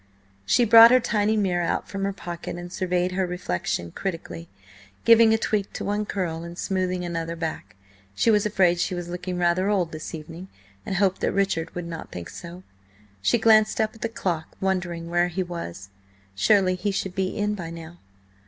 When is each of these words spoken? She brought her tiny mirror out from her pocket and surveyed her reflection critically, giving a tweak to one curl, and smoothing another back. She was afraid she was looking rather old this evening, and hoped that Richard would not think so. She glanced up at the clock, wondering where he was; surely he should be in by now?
She 0.47 0.65
brought 0.65 0.89
her 0.89 0.99
tiny 0.99 1.37
mirror 1.37 1.63
out 1.63 1.87
from 1.87 2.05
her 2.05 2.11
pocket 2.11 2.55
and 2.55 2.73
surveyed 2.73 3.11
her 3.11 3.27
reflection 3.27 3.91
critically, 3.91 4.49
giving 5.05 5.31
a 5.31 5.37
tweak 5.37 5.71
to 5.73 5.85
one 5.85 6.07
curl, 6.07 6.43
and 6.43 6.57
smoothing 6.57 7.05
another 7.05 7.35
back. 7.35 7.75
She 8.15 8.31
was 8.31 8.43
afraid 8.43 8.79
she 8.79 8.95
was 8.95 9.09
looking 9.09 9.37
rather 9.37 9.69
old 9.69 9.91
this 9.91 10.15
evening, 10.15 10.47
and 10.87 10.95
hoped 10.95 11.21
that 11.21 11.31
Richard 11.33 11.75
would 11.75 11.85
not 11.85 12.11
think 12.11 12.31
so. 12.31 12.63
She 13.21 13.37
glanced 13.37 13.79
up 13.79 13.93
at 13.93 14.01
the 14.01 14.09
clock, 14.09 14.57
wondering 14.59 15.07
where 15.07 15.27
he 15.27 15.43
was; 15.43 15.89
surely 16.33 16.73
he 16.73 16.89
should 16.89 17.13
be 17.13 17.37
in 17.37 17.53
by 17.53 17.69
now? 17.69 17.99